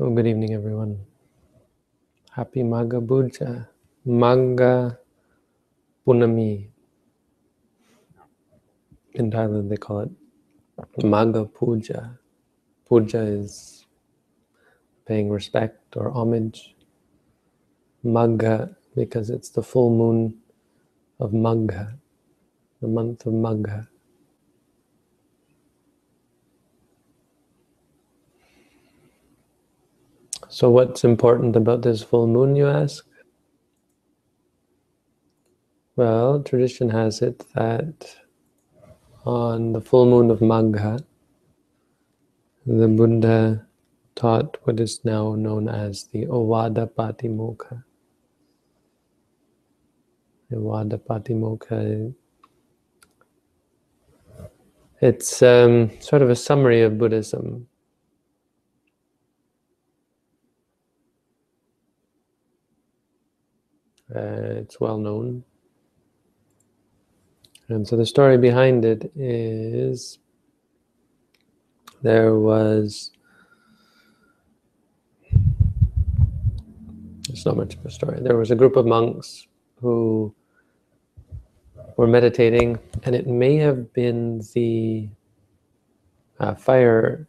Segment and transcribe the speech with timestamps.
[0.00, 0.98] Oh, good evening, everyone.
[2.32, 3.68] Happy Magha Puja,
[4.04, 4.98] Magha
[6.04, 6.66] Punami.
[9.12, 10.10] In Thailand, they call it
[10.98, 12.18] Magha Puja.
[12.88, 13.86] Puja is
[15.06, 16.74] paying respect or homage.
[18.04, 20.38] Magha, because it's the full moon
[21.20, 21.96] of Magha,
[22.80, 23.86] the month of Magha.
[30.54, 33.04] So, what's important about this full moon, you ask?
[35.96, 38.14] Well, tradition has it that
[39.24, 41.04] on the full moon of Magha,
[42.66, 43.66] the Buddha
[44.14, 47.82] taught what is now known as the Ovada Patimokkha.
[50.50, 52.14] The Ovada Patimokkha,
[55.00, 57.66] it's um, sort of a summary of Buddhism.
[64.14, 65.44] Uh, it's well known.
[67.68, 70.18] And so the story behind it is
[72.02, 73.10] there was
[77.30, 78.20] it's not much of a story.
[78.20, 79.46] There was a group of monks
[79.80, 80.34] who
[81.96, 85.08] were meditating, and it may have been the
[86.40, 87.26] uh, fire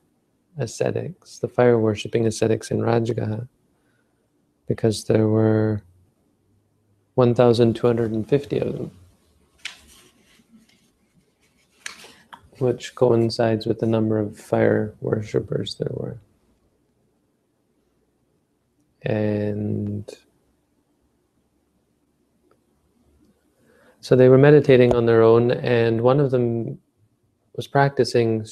[0.57, 3.47] ascetics, the fire worshipping ascetics in Rajagaha,
[4.67, 5.83] because there were
[7.15, 8.91] 1,250 of them,
[12.59, 16.17] which coincides with the number of fire worshippers there were.
[19.01, 20.09] And
[24.01, 26.79] so they were meditating on their own, and one of them
[27.55, 28.45] was practicing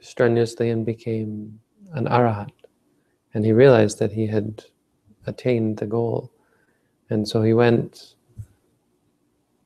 [0.00, 1.60] strenuously and became
[1.92, 2.50] an arahat.
[3.34, 4.64] And he realized that he had
[5.26, 6.30] attained the goal.
[7.10, 8.14] And so he went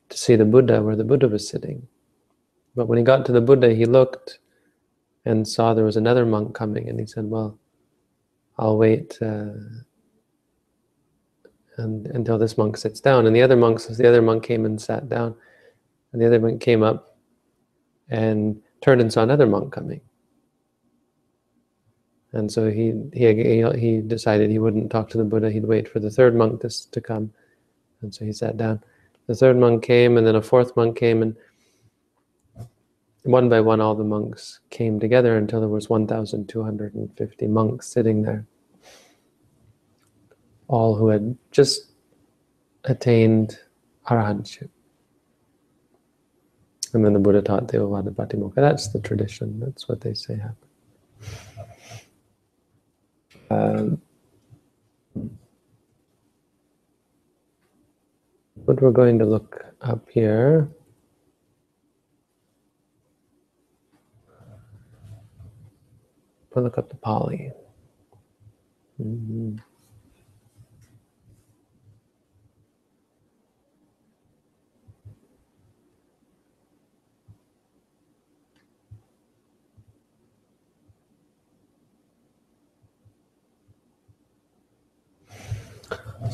[0.09, 1.87] to see the Buddha where the Buddha was sitting.
[2.75, 4.39] But when he got to the Buddha, he looked
[5.25, 7.59] and saw there was another monk coming, and he said, Well,
[8.59, 9.53] I'll wait uh,
[11.77, 13.27] and, until this monk sits down.
[13.27, 15.35] And the other monks, the other monk came and sat down,
[16.13, 17.17] and the other monk came up
[18.09, 20.01] and turned and saw another monk coming.
[22.33, 25.99] And so he, he, he decided he wouldn't talk to the Buddha, he'd wait for
[25.99, 27.33] the third monk to, to come.
[28.03, 28.83] And so he sat down.
[29.27, 31.37] The third monk came, and then a fourth monk came, and
[33.23, 38.47] one by one, all the monks came together until there was 1,250 monks sitting there,
[40.67, 41.93] all who had just
[42.85, 43.59] attained
[44.07, 44.71] arahantship.
[46.95, 48.55] And then the Buddha taught the Ovada Patimokkha.
[48.55, 49.61] That's the tradition.
[49.61, 50.68] That's what they say happened.
[53.51, 54.01] Um,
[58.65, 60.71] what we're going to look up here
[66.59, 67.53] we'll look up the Pali.
[69.01, 69.57] Mm-hmm.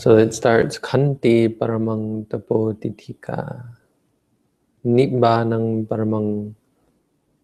[0.04, 3.72] So it starts Khanti Paramang Tapotithika
[4.84, 6.52] Nibbanang Paramang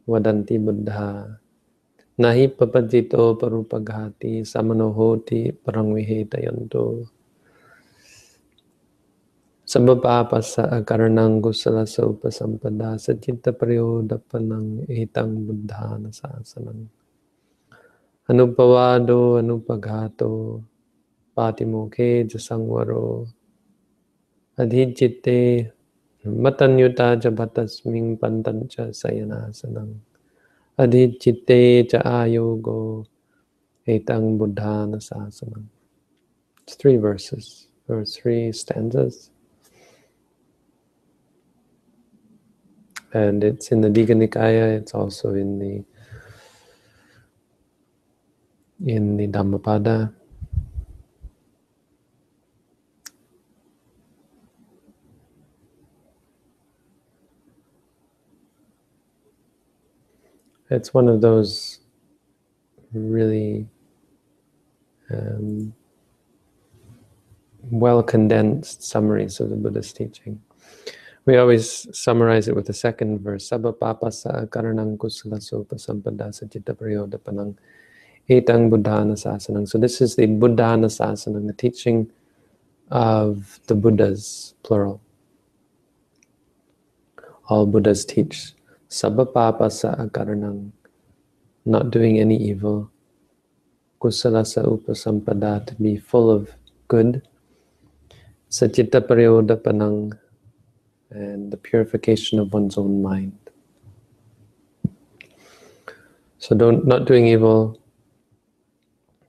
[0.04, 1.40] Vadanti Buddha?
[2.20, 7.08] Nahi Papajito Parupaghati Samanohoti Parangvihetayanto
[9.64, 16.92] Sabapapasa Karanang Gusala Sopasampada Sachitta Paryodapanang Itang Buddha Nasasanang
[21.40, 23.26] Patimokhe Jasangvaro
[24.58, 25.72] Adhichitte
[26.26, 29.94] Matanyuta Jabatasming Pantancha Sayanasanang
[30.78, 33.06] Adhichitte Cha Ayogo
[33.88, 35.64] Etang Buddhana Sasanam.
[36.62, 39.30] It's three verses or three stanzas.
[43.14, 45.82] And it's in the Digha Nikaya, it's also in the
[48.84, 50.12] in the Dhammapada.
[60.70, 61.80] It's one of those
[62.92, 63.66] really
[65.10, 65.74] um,
[67.70, 70.40] well condensed summaries of the Buddha's teaching.
[71.26, 76.30] We always summarize it with the second verse Sabba papasa karanang kusala sopa sampada
[76.74, 77.56] prayodapanang
[78.28, 79.68] Etang Buddhanasasanam.
[79.68, 82.10] So this is the Buddhanasasanam, the teaching
[82.92, 85.00] of the Buddhas, plural.
[87.48, 88.54] All Buddhas teach
[88.90, 90.72] Sabapapasa akaranang,
[91.64, 92.90] not doing any evil.
[94.02, 96.50] Kusalasa upasampada, to be full of
[96.88, 97.22] good.
[98.50, 100.18] Sachitta panang,
[101.10, 103.38] and the purification of one's own mind.
[106.38, 107.78] So don't not doing evil,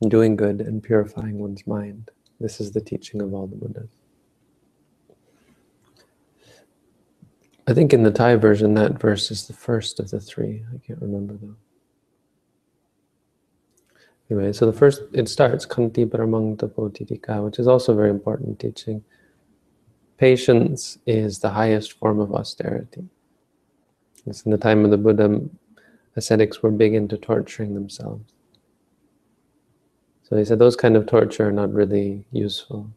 [0.07, 2.09] doing good and purifying one's mind.
[2.39, 3.89] This is the teaching of all the Buddhas.
[7.67, 10.63] I think in the Thai version, that verse is the first of the three.
[10.73, 11.55] I can't remember though.
[14.29, 19.03] Anyway, so the first, it starts, Kanti Paramang Tapotitika, which is also very important teaching.
[20.17, 23.03] Patience is the highest form of austerity.
[24.25, 25.41] It's in the time of the Buddha,
[26.15, 28.33] ascetics were big into torturing themselves.
[30.23, 32.89] So he said those kind of torture are not really useful.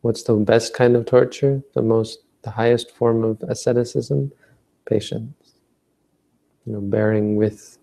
[0.00, 1.62] What's the best kind of torture?
[1.74, 4.32] The most, the highest form of asceticism?
[4.88, 5.54] Patience.
[6.64, 7.78] You know, bearing with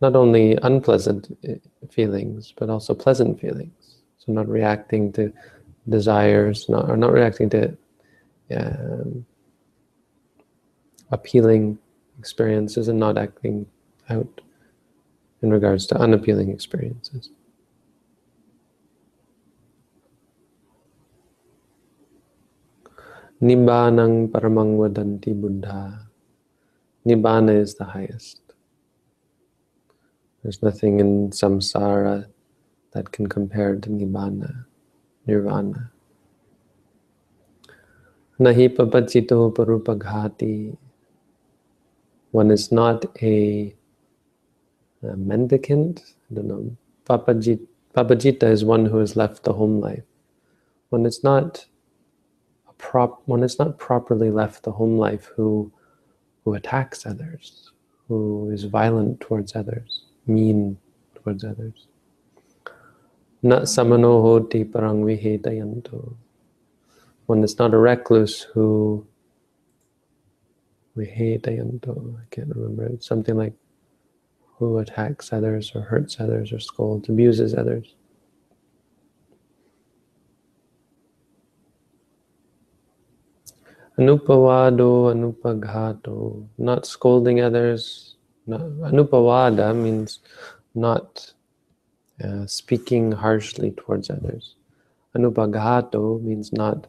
[0.00, 1.56] not only unpleasant eh,
[1.90, 4.02] feelings, but also pleasant feelings.
[4.18, 5.32] So not reacting to
[5.88, 7.76] desires, not, or not reacting to
[8.54, 9.24] um,
[11.10, 11.78] appealing
[12.18, 13.66] experiences and not acting
[14.10, 14.40] out
[15.42, 17.30] in regards to unappealing experiences.
[23.42, 26.08] Nibbanang paramang vadanti buddha.
[27.06, 28.40] Nibbana is the highest.
[30.42, 32.26] There's nothing in samsara
[32.92, 34.66] that can compare to Nibbana,
[35.26, 35.90] Nirvana.
[38.38, 40.76] Nahi papachito parupaghati.
[42.30, 43.74] One is not a,
[45.02, 46.02] a mendicant.
[46.30, 46.76] I don't know.
[47.04, 50.04] Papajita, papajita is one who has left the home life.
[50.90, 51.66] One is not
[52.84, 55.72] prop one is not properly left the home life who
[56.44, 57.72] who attacks others,
[58.08, 60.76] who is violent towards others, mean
[61.14, 61.86] towards others.
[63.42, 66.14] Na samano hoti parang vihetayanto.
[67.24, 69.06] One is not a recluse who
[70.94, 72.20] vihetayanto.
[72.20, 72.84] I can't remember.
[72.84, 73.54] It's something like
[74.58, 77.94] who attacks others or hurts others or scolds, abuses others.
[83.98, 88.16] Anupavado, anupaghato, not scolding others.
[88.48, 90.18] Anupavada means
[90.74, 91.32] not
[92.22, 94.56] uh, speaking harshly towards others.
[95.16, 96.88] Anupaghato means not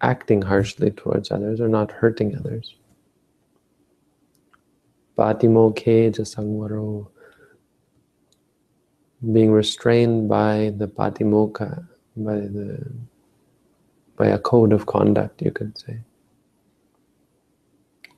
[0.00, 2.76] acting harshly towards others or not hurting others.
[5.18, 7.08] Patimoke jasangvaro,
[9.32, 11.86] being restrained by the patimokkha,
[12.16, 12.92] by the
[14.16, 15.98] by a code of conduct, you could say.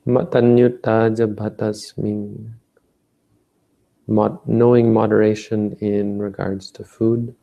[0.07, 2.51] Matanyutta jabhatasmin.
[4.07, 7.35] Mod, knowing moderation in regards to food.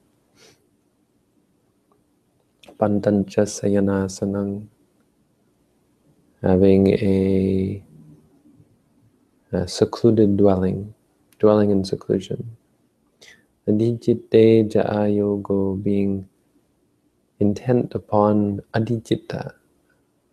[2.79, 4.69] Pantancha sayanasanang.
[6.43, 7.85] Having a,
[9.53, 10.94] a secluded dwelling,
[11.39, 12.56] dwelling in seclusion.
[13.69, 16.29] Adijitte jaayogo being
[17.41, 19.53] intent upon adijitta,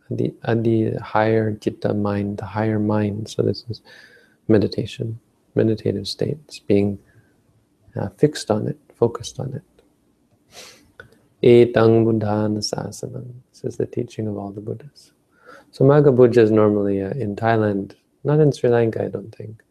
[0.09, 3.29] the adi higher chitta mind, the higher mind.
[3.29, 3.81] So this is
[4.47, 5.19] meditation,
[5.55, 6.99] meditative states, being
[7.95, 9.63] uh, fixed on it, focused on it.
[11.41, 12.55] Etang Buddhana.
[12.55, 15.11] This is the teaching of all the Buddhas.
[15.71, 19.61] So Magha Puja is normally uh, in Thailand, not in Sri Lanka, I don't think.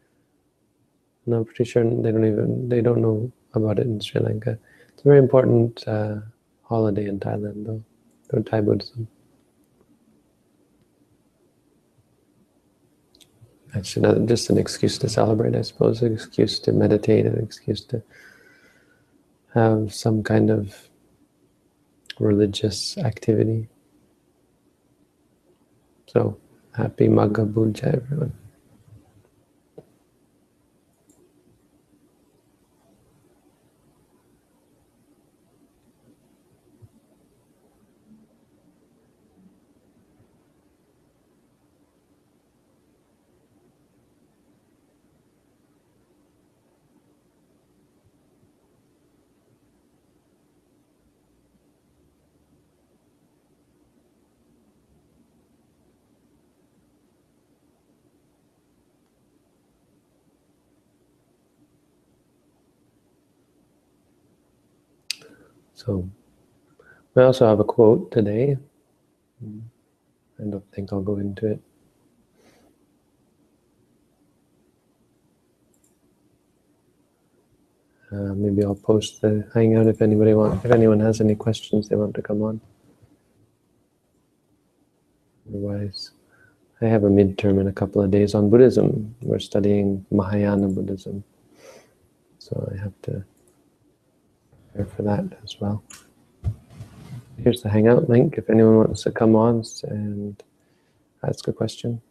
[1.27, 4.59] I'm pretty sure they don't even they don't know about it in Sri Lanka.
[4.89, 6.17] It's a very important uh,
[6.63, 7.83] holiday in Thailand, though,
[8.31, 9.09] for Thai Buddhism.
[13.75, 17.83] That's another, just an excuse to celebrate, I suppose, an excuse to meditate, an excuse
[17.87, 18.03] to
[19.55, 20.89] have some kind of
[22.19, 23.69] religious activity.
[26.07, 26.39] So,
[26.75, 28.33] happy Magha Puja, everyone.
[65.79, 66.11] So
[67.15, 68.59] we also have a quote today.
[69.41, 71.61] I don't think I'll go into it.
[78.11, 81.95] Uh, maybe I'll post the hangout if anybody want if anyone has any questions they
[81.95, 82.61] want to come on.
[85.49, 86.11] Otherwise,
[86.81, 89.15] I have a midterm in a couple of days on Buddhism.
[89.23, 91.23] We're studying Mahayana Buddhism,
[92.41, 93.25] so I have to
[94.85, 95.83] for that as well.
[97.43, 100.43] Here's the hangout link if anyone wants to come on and
[101.23, 102.03] ask a question.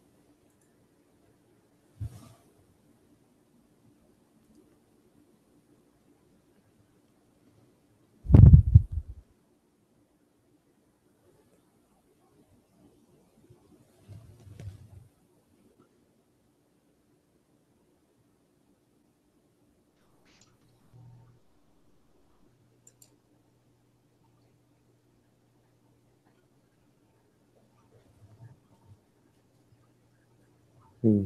[31.01, 31.23] Hmm.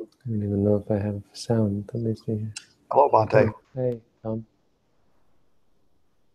[0.00, 1.90] I don't even know if I have sound.
[1.92, 2.46] Let me see.
[2.90, 3.52] Hello, Bhante.
[3.74, 4.46] Hey, Tom.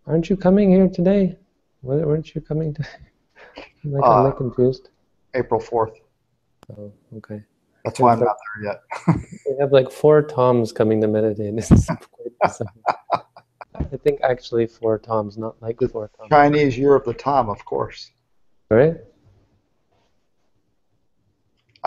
[0.06, 1.38] Aren't you coming here today?
[1.82, 2.84] Weren't you coming to?
[3.84, 4.90] I'm like, Uh, I'm confused.
[5.34, 5.96] April 4th.
[6.78, 7.44] Oh, okay.
[7.86, 9.16] That's why I'm not there yet.
[9.48, 11.54] We have like four Toms coming to meditate.
[11.58, 12.70] It's quite.
[13.76, 16.30] I think actually four Toms, not like four Toms.
[16.30, 18.12] Chinese Year of the Tom, of course.
[18.70, 18.96] Right?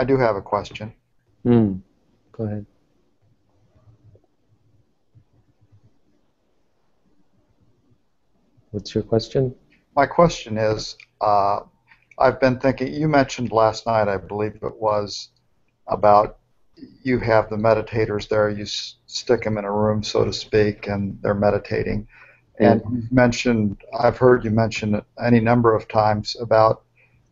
[0.00, 0.94] I do have a question.
[1.42, 1.74] Hmm.
[2.32, 2.64] Go ahead.
[8.70, 9.54] What's your question?
[9.94, 11.60] My question is uh,
[12.18, 15.28] I've been thinking, you mentioned last night, I believe it was,
[15.86, 16.38] about
[17.02, 20.86] you have the meditators there, you s- stick them in a room, so to speak,
[20.86, 22.08] and they're meditating.
[22.58, 26.84] And you've mentioned, I've heard you mention it any number of times about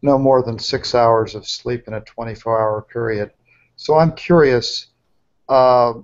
[0.03, 3.33] no more than six hours of sleep in a 24 hour period.
[3.77, 4.87] So I'm curious.
[5.49, 5.95] Uh,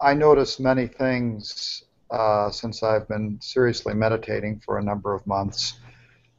[0.00, 5.74] I notice many things uh, since I've been seriously meditating for a number of months,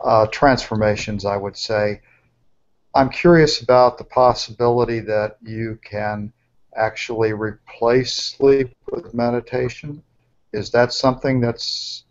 [0.04, 2.02] uh, transformations, I would say.
[2.94, 6.32] I'm curious about the possibility that you can
[6.78, 10.02] actually replace sleep with meditation.
[10.54, 12.06] Is that something that's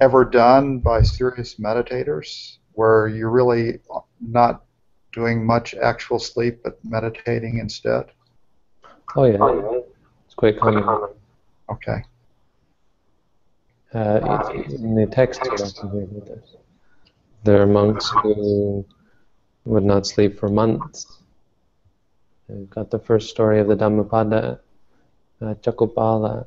[0.00, 3.78] ever done by serious meditators where you're really
[4.20, 4.64] not
[5.12, 8.06] doing much actual sleep but meditating instead?
[9.16, 9.80] Oh yeah,
[10.26, 10.84] it's quite common.
[11.70, 12.04] Okay.
[13.92, 16.56] Uh, it's in the text you often hear about this.
[17.44, 18.84] There are monks who
[19.64, 21.18] would not sleep for months.
[22.48, 24.60] We've got the first story of the Dhammapada.
[25.40, 26.46] Uh, Cakkhupala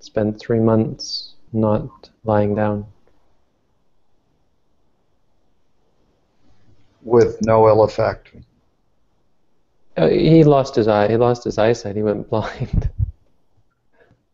[0.00, 2.86] spent three months not lying down.
[7.02, 8.32] With no ill effect.
[9.96, 11.08] Uh, he lost his eye.
[11.08, 11.96] He lost his eyesight.
[11.96, 12.90] He went blind.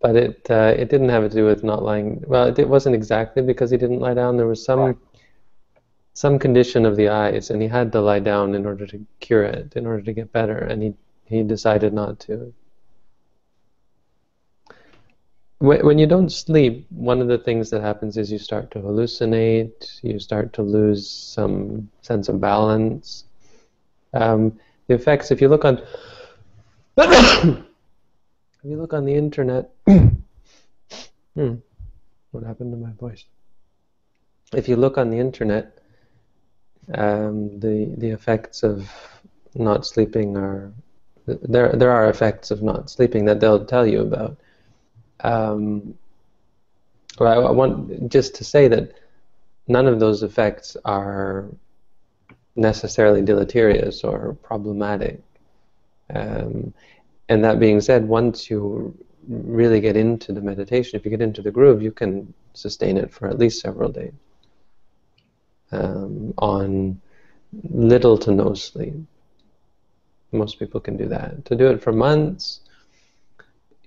[0.00, 2.22] but it uh, it didn't have to do with not lying.
[2.26, 4.36] Well, it, it wasn't exactly because he didn't lie down.
[4.36, 5.00] There was some
[6.14, 9.44] some condition of the eyes, and he had to lie down in order to cure
[9.44, 10.94] it, in order to get better, and he
[11.24, 12.52] he decided not to.
[15.60, 19.98] When you don't sleep, one of the things that happens is you start to hallucinate.
[20.02, 23.24] You start to lose some sense of balance.
[24.14, 25.82] Um, the effects, if you look on,
[26.96, 27.64] if
[28.62, 31.54] you look on the internet, hmm,
[32.30, 33.24] what happened to my voice?
[34.54, 35.76] If you look on the internet,
[36.94, 38.88] um, the the effects of
[39.56, 40.72] not sleeping are
[41.26, 41.72] there.
[41.72, 44.38] There are effects of not sleeping that they'll tell you about.
[45.20, 45.94] Um,
[47.18, 48.92] well, I, want just to say that
[49.66, 51.46] none of those effects are
[52.54, 55.20] necessarily deleterious or problematic.
[56.14, 56.72] Um,
[57.28, 58.96] and that being said, once you
[59.28, 63.12] really get into the meditation, if you get into the groove, you can sustain it
[63.12, 64.12] for at least several days
[65.72, 67.00] um, on
[67.72, 68.94] little to no sleep.
[70.32, 71.44] Most people can do that.
[71.46, 72.60] To do it for months,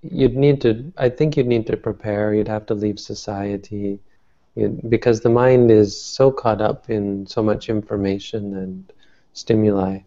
[0.04, 4.00] you'd need to, I think you'd need to prepare, you'd have to leave society,
[4.56, 8.92] you'd, because the mind is so caught up in so much information and
[9.34, 10.00] stimuli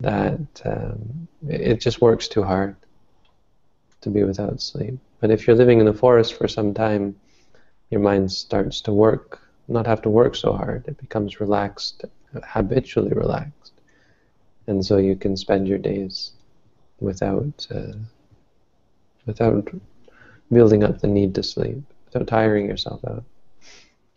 [0.00, 2.76] that um, it just works too hard
[4.02, 4.98] to be without sleep.
[5.20, 7.16] But if you're living in the forest for some time,
[7.90, 10.86] your mind starts to work, not have to work so hard.
[10.86, 12.04] It becomes relaxed,
[12.44, 13.72] habitually relaxed.
[14.66, 16.32] And so you can spend your days
[17.00, 17.92] without uh,
[19.26, 19.68] without
[20.52, 23.24] building up the need to sleep, without tiring yourself out.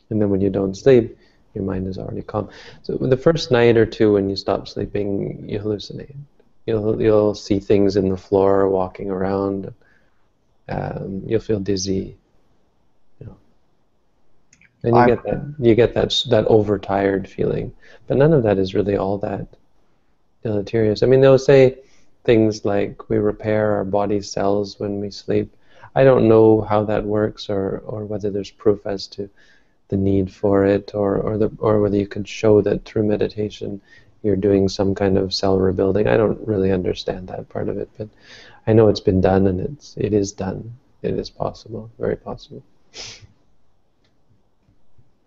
[0.10, 1.18] And then when you don't sleep,
[1.54, 2.50] your mind is already calm.
[2.84, 6.16] So the first night or two when you stop sleeping, you hallucinate.
[6.66, 9.74] You'll you'll see things in the floor, walking around.
[10.68, 12.16] Um, you'll feel dizzy.
[13.20, 13.38] You know.
[14.84, 17.74] And you I'm- get that you get that that overtired feeling,
[18.08, 19.48] but none of that is really all that
[20.44, 21.02] deleterious.
[21.02, 21.80] I mean, they'll say
[22.24, 25.54] things like we repair our body cells when we sleep.
[25.96, 29.30] I don't know how that works, or or whether there's proof as to
[29.88, 33.82] the need for it, or or the or whether you could show that through meditation
[34.22, 36.08] you're doing some kind of cell rebuilding.
[36.08, 38.10] I don't really understand that part of it, but
[38.68, 40.74] I know it's been done and it's it is done.
[41.02, 42.62] It is possible, very possible.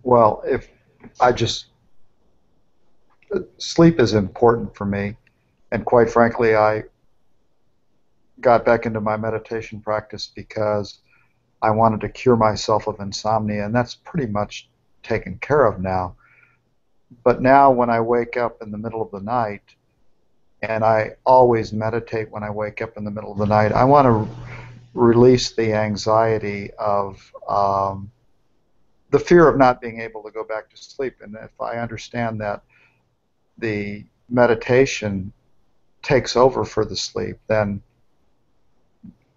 [0.02, 0.68] Well, if
[1.20, 1.66] I just
[3.56, 5.16] sleep is important for me,
[5.72, 6.84] and quite frankly, I
[8.40, 10.98] got back into my meditation practice because
[11.62, 14.68] I wanted to cure myself of insomnia, and that's pretty much
[15.02, 16.14] taken care of now.
[17.24, 19.62] But now, when I wake up in the middle of the night,
[20.60, 23.84] and I always meditate when I wake up in the middle of the night, I
[23.84, 24.36] want to
[24.92, 28.10] release the anxiety of um,
[29.10, 31.16] the fear of not being able to go back to sleep.
[31.22, 32.62] And if I understand that
[33.56, 35.32] the meditation
[36.02, 37.82] takes over for the sleep, then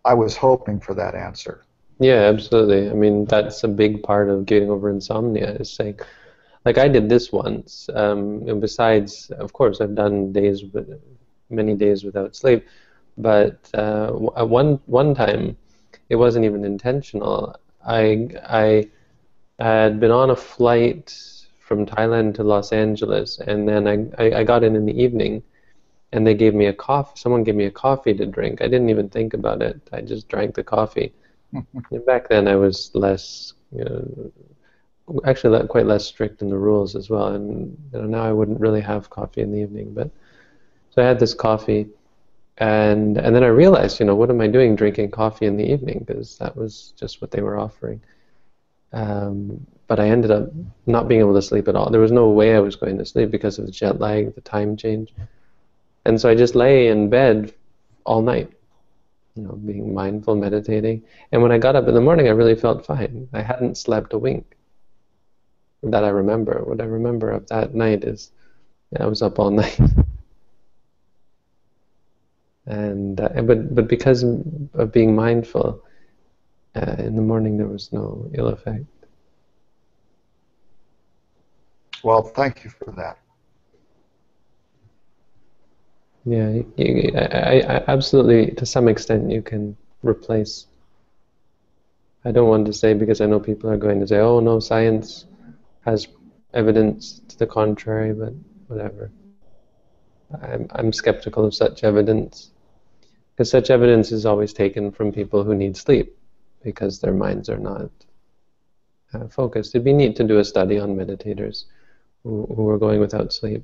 [0.04, 1.64] I was hoping for that answer.
[2.00, 2.90] Yeah, absolutely.
[2.90, 6.00] I mean, that's a big part of getting over insomnia is saying,
[6.66, 7.90] like I did this once.
[7.94, 11.00] Um, and besides, of course, I've done days, with,
[11.50, 12.66] many days without sleep,
[13.18, 15.58] but uh, one one time,
[16.10, 17.56] it wasn't even intentional.
[17.86, 18.90] I I
[19.60, 21.16] had been on a flight
[21.60, 25.42] from Thailand to Los Angeles, and then I, I, I got in in the evening,
[26.16, 27.12] and they gave me a coffee.
[27.16, 28.62] Someone gave me a coffee to drink.
[28.62, 29.82] I didn't even think about it.
[29.92, 31.14] I just drank the coffee.
[31.92, 34.32] And back then, I was less, you know,
[35.25, 37.28] actually quite less strict in the rules as well.
[37.28, 40.10] And you know, now I wouldn't really have coffee in the evening, but
[40.92, 41.88] so I had this coffee,
[42.58, 45.70] and and then I realized, you know, what am I doing drinking coffee in the
[45.74, 46.04] evening?
[46.08, 48.01] Because that was just what they were offering.
[48.94, 50.50] Um, but I ended up
[50.86, 51.90] not being able to sleep at all.
[51.90, 54.42] There was no way I was going to sleep because of the jet lag, the
[54.42, 55.14] time change,
[56.05, 57.53] and so I just lay in bed
[58.05, 58.51] all night
[59.35, 61.03] you know, being mindful, meditating.
[61.31, 63.27] And when I got up in the morning, I really felt fine.
[63.33, 64.55] I hadn't slept a wink
[65.83, 66.63] that I remember.
[66.63, 68.31] What I remember of that night is
[68.91, 69.79] yeah, I was up all night.
[72.65, 75.83] and uh, but but because of being mindful,
[76.75, 78.85] uh, in the morning there was no ill effect.
[82.03, 83.18] Well, thank you for that.
[86.25, 90.66] Yeah, you, I, I absolutely, to some extent, you can replace.
[92.25, 94.59] I don't want to say because I know people are going to say, "Oh no,
[94.59, 95.25] science
[95.81, 96.07] has
[96.55, 98.33] evidence to the contrary," but
[98.68, 99.11] whatever.
[100.42, 102.50] I'm I'm skeptical of such evidence
[103.35, 106.18] because such evidence is always taken from people who need sleep
[106.64, 107.92] because their minds are not
[109.14, 109.75] uh, focused.
[109.75, 111.66] It'd be neat to do a study on meditators
[112.24, 113.64] who, who are going without sleep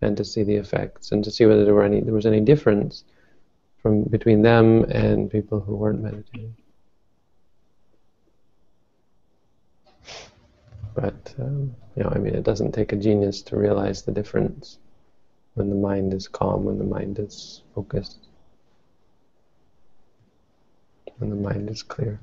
[0.00, 2.40] and to see the effects and to see whether there were any there was any
[2.40, 3.04] difference
[3.82, 6.54] from between them and people who weren't meditating.
[10.94, 14.78] But um, you know, I mean, it doesn't take a genius to realize the difference
[15.54, 18.28] when the mind is calm, when the mind is focused,
[21.18, 22.20] when the mind is clear.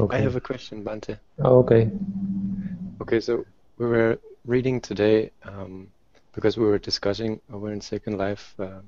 [0.00, 0.16] Okay.
[0.16, 1.18] I have a question, Bhante.
[1.44, 1.90] Oh, okay.
[3.00, 3.44] Okay, so
[3.78, 5.88] we were reading today um,
[6.34, 8.80] because we were discussing over in Second Life uh,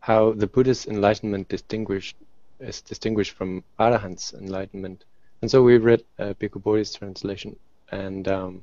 [0.00, 2.16] how the Buddhist enlightenment distinguished
[2.60, 5.04] is distinguished from Arahant's enlightenment,
[5.42, 7.56] and so we read uh, Bhikkhu Bodhi's translation,
[7.90, 8.62] and um,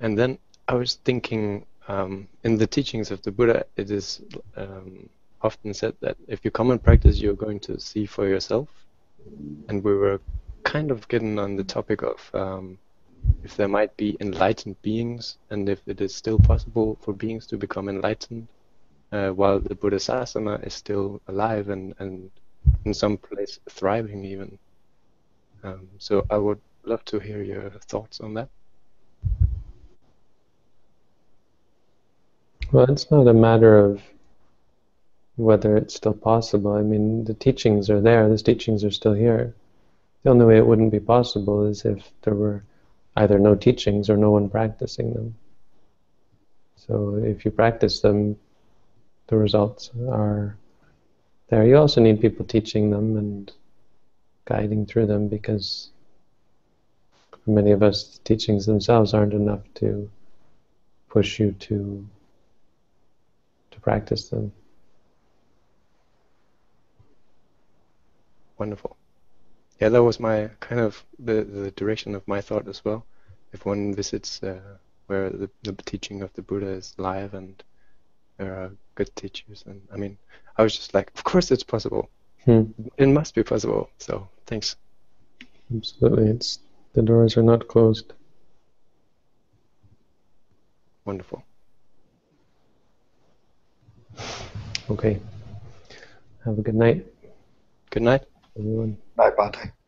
[0.00, 4.22] and then I was thinking um, in the teachings of the Buddha, it is
[4.56, 5.08] um,
[5.42, 8.68] often said that if you come and practice, you're going to see for yourself,
[9.68, 10.20] and we were
[10.64, 12.78] kind of getting on the topic of um,
[13.42, 17.56] if there might be enlightened beings and if it is still possible for beings to
[17.56, 18.46] become enlightened
[19.12, 22.30] uh, while the Buddha Sasana is still alive and, and
[22.84, 24.58] in some place thriving even.
[25.62, 28.48] Um, so I would love to hear your thoughts on that.
[32.72, 34.00] Well, it's not a matter of
[35.42, 36.72] whether it's still possible.
[36.72, 39.54] I mean, the teachings are there, the teachings are still here.
[40.22, 42.62] The only way it wouldn't be possible is if there were
[43.16, 45.34] either no teachings or no one practicing them.
[46.76, 48.36] So if you practice them,
[49.28, 50.56] the results are
[51.48, 51.66] there.
[51.66, 53.52] You also need people teaching them and
[54.44, 55.90] guiding through them because
[57.44, 60.10] for many of us, the teachings themselves aren't enough to
[61.08, 62.06] push you to
[63.70, 64.52] to practice them.
[68.60, 68.94] Wonderful.
[69.80, 73.06] Yeah, that was my kind of the, the direction of my thought as well.
[73.54, 74.60] If one visits uh,
[75.06, 77.64] where the, the teaching of the Buddha is live and
[78.36, 80.18] there are good teachers, and I mean,
[80.58, 82.10] I was just like, of course it's possible.
[82.44, 82.64] Hmm.
[82.98, 83.88] It must be possible.
[83.96, 84.76] So thanks.
[85.74, 86.58] Absolutely, it's
[86.92, 88.12] the doors are not closed.
[91.06, 91.42] Wonderful.
[94.90, 95.18] Okay.
[96.44, 97.06] Have a good night,
[97.90, 98.22] Good night.
[98.58, 98.96] Everyone.
[99.16, 99.79] Night, Bhante.